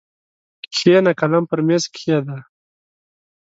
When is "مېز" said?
1.67-1.83